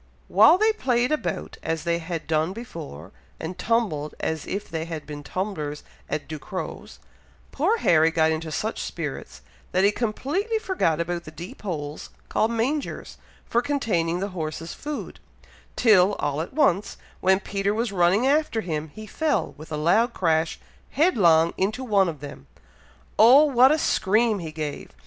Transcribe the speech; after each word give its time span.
While 0.29 0.57
they 0.57 0.73
played 0.73 1.11
about, 1.11 1.57
as 1.61 1.83
they 1.83 1.99
had 1.99 2.25
done 2.25 2.53
before, 2.53 3.11
and 3.39 3.55
tumbled 3.55 4.15
as 4.19 4.47
if 4.47 4.67
they 4.67 4.85
had 4.85 5.05
been 5.05 5.21
tumblers 5.21 5.83
at 6.09 6.27
Ducrow's, 6.27 6.97
poor 7.51 7.77
Harry 7.77 8.09
got 8.09 8.31
into 8.31 8.51
such 8.51 8.81
spirits, 8.81 9.41
that 9.73 9.83
he 9.83 9.91
completely 9.91 10.57
forgot 10.57 10.99
about 10.99 11.25
the 11.25 11.29
deep 11.29 11.61
holes 11.61 12.09
called 12.29 12.49
mangers, 12.49 13.19
for 13.45 13.61
containing 13.61 14.21
the 14.21 14.29
horse's 14.29 14.73
food, 14.73 15.19
till 15.75 16.15
all 16.15 16.41
at 16.41 16.51
once, 16.51 16.97
when 17.19 17.39
Peter 17.39 17.71
was 17.71 17.91
running 17.91 18.25
after 18.25 18.61
him, 18.61 18.87
he 18.95 19.05
fell, 19.05 19.53
with 19.55 19.71
a 19.71 19.77
loud 19.77 20.15
crash, 20.15 20.59
headlong 20.93 21.53
into 21.59 21.83
one 21.83 22.09
of 22.09 22.21
them! 22.21 22.47
Oh! 23.19 23.43
what 23.45 23.71
a 23.71 23.77
scream 23.77 24.39
he 24.39 24.51
gave! 24.51 24.89